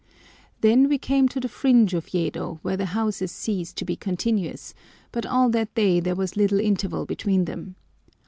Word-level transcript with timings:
Then 0.61 0.89
we 0.89 0.97
came 0.97 1.27
to 1.29 1.39
the 1.39 1.47
fringe 1.47 1.93
of 1.93 2.11
Yedo, 2.11 2.57
where 2.63 2.75
the 2.75 2.87
houses 2.97 3.31
cease 3.31 3.71
to 3.73 3.85
be 3.85 3.95
continuous, 3.95 4.73
but 5.11 5.27
all 5.27 5.47
that 5.51 5.75
day 5.75 5.99
there 5.99 6.15
was 6.15 6.35
little 6.35 6.59
interval 6.59 7.05
between 7.05 7.45
them. 7.45 7.75